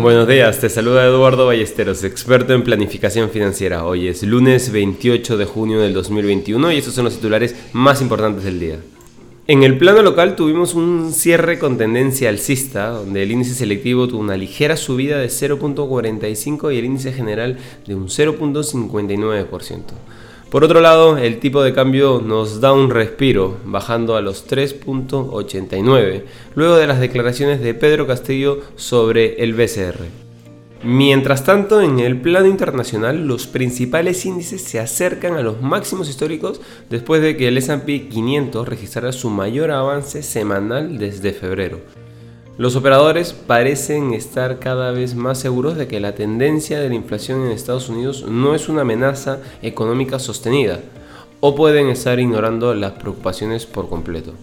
[0.00, 3.84] Buenos días, te saluda Eduardo Ballesteros, experto en planificación financiera.
[3.84, 8.44] Hoy es lunes 28 de junio del 2021 y estos son los titulares más importantes
[8.44, 8.78] del día.
[9.46, 14.20] En el plano local tuvimos un cierre con tendencia alcista, donde el índice selectivo tuvo
[14.20, 19.82] una ligera subida de 0.45 y el índice general de un 0.59%.
[20.50, 26.24] Por otro lado, el tipo de cambio nos da un respiro, bajando a los 3.89,
[26.56, 30.00] luego de las declaraciones de Pedro Castillo sobre el BCR.
[30.82, 36.60] Mientras tanto, en el plano internacional, los principales índices se acercan a los máximos históricos
[36.88, 41.78] después de que el SP 500 registrara su mayor avance semanal desde febrero.
[42.60, 47.40] Los operadores parecen estar cada vez más seguros de que la tendencia de la inflación
[47.40, 50.80] en Estados Unidos no es una amenaza económica sostenida,
[51.40, 54.34] o pueden estar ignorando las preocupaciones por completo.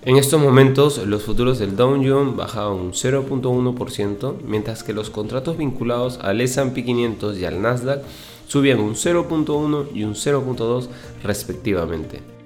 [0.00, 5.58] En estos momentos, los futuros del Dow Jones bajaban un 0.1%, mientras que los contratos
[5.58, 8.00] vinculados al S&P 500 y al Nasdaq
[8.46, 10.88] subían un 0.1 y un 0.2
[11.22, 12.37] respectivamente.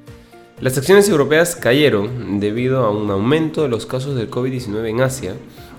[0.63, 5.35] Las acciones europeas cayeron debido a un aumento de los casos del COVID-19 en Asia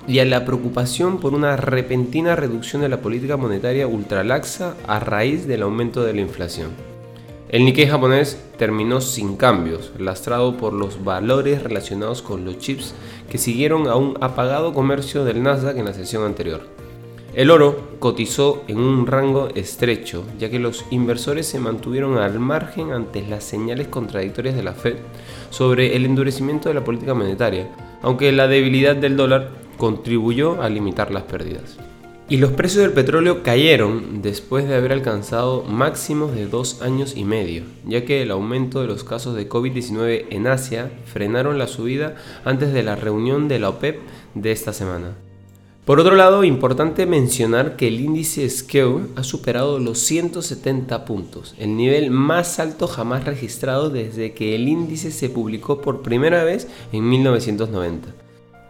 [0.09, 5.47] y a la preocupación por una repentina reducción de la política monetaria ultralaxa a raíz
[5.47, 6.71] del aumento de la inflación.
[7.47, 12.93] El Nikkei japonés terminó sin cambios, lastrado por los valores relacionados con los chips
[13.31, 16.82] que siguieron a un apagado comercio del Nasdaq en la sesión anterior.
[17.33, 22.91] El oro cotizó en un rango estrecho, ya que los inversores se mantuvieron al margen
[22.91, 24.97] ante las señales contradictorias de la Fed
[25.49, 27.69] sobre el endurecimiento de la política monetaria,
[28.03, 31.79] aunque la debilidad del dólar contribuyó a limitar las pérdidas.
[32.29, 37.25] Y los precios del petróleo cayeron después de haber alcanzado máximos de dos años y
[37.25, 42.15] medio, ya que el aumento de los casos de COVID-19 en Asia frenaron la subida
[42.45, 43.99] antes de la reunión de la OPEP
[44.35, 45.15] de esta semana.
[45.85, 51.75] Por otro lado, importante mencionar que el índice SKEW ha superado los 170 puntos, el
[51.75, 57.09] nivel más alto jamás registrado desde que el índice se publicó por primera vez en
[57.09, 58.07] 1990.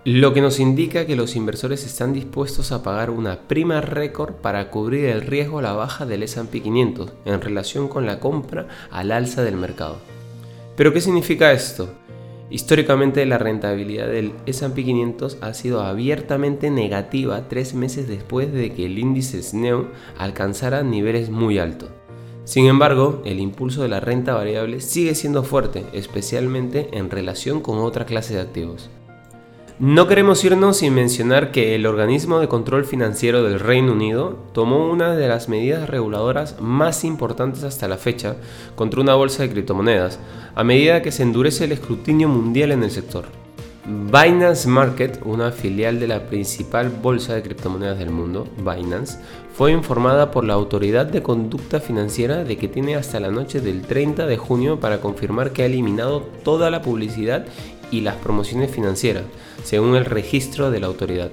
[0.05, 4.71] Lo que nos indica que los inversores están dispuestos a pagar una prima récord para
[4.71, 9.11] cubrir el riesgo a la baja del S&P 500 en relación con la compra al
[9.11, 9.97] alza del mercado.
[10.75, 11.93] ¿Pero qué significa esto?
[12.49, 18.85] Históricamente la rentabilidad del S&P 500 ha sido abiertamente negativa tres meses después de que
[18.85, 21.89] el índice SNEO alcanzara niveles muy altos.
[22.43, 27.79] Sin embargo, el impulso de la renta variable sigue siendo fuerte, especialmente en relación con
[27.79, 28.89] otra clase de activos.
[29.85, 34.89] No queremos irnos sin mencionar que el organismo de control financiero del Reino Unido tomó
[34.89, 38.37] una de las medidas reguladoras más importantes hasta la fecha
[38.75, 40.19] contra una bolsa de criptomonedas,
[40.55, 43.25] a medida que se endurece el escrutinio mundial en el sector.
[43.85, 49.19] Binance Market, una filial de la principal bolsa de criptomonedas del mundo, Binance,
[49.53, 53.81] fue informada por la Autoridad de Conducta Financiera de que tiene hasta la noche del
[53.81, 57.45] 30 de junio para confirmar que ha eliminado toda la publicidad
[57.93, 59.23] y las promociones financieras,
[59.63, 61.29] según el registro de la autoridad.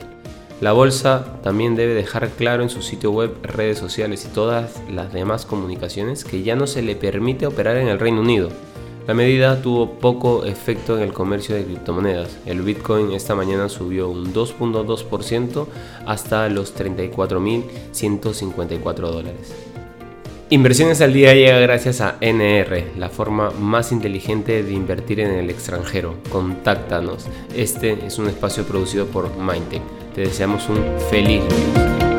[0.60, 5.10] La bolsa también debe dejar claro en su sitio web, redes sociales y todas las
[5.10, 8.50] demás comunicaciones que ya no se le permite operar en el Reino Unido.
[9.06, 12.36] La medida tuvo poco efecto en el comercio de criptomonedas.
[12.44, 15.66] El Bitcoin esta mañana subió un 2.2%
[16.04, 19.54] hasta los 34.154 dólares.
[20.52, 25.48] Inversiones al día llega gracias a NR, la forma más inteligente de invertir en el
[25.48, 26.16] extranjero.
[26.28, 27.28] Contáctanos.
[27.54, 29.82] Este es un espacio producido por Mindtech.
[30.12, 32.09] Te deseamos un feliz lunes.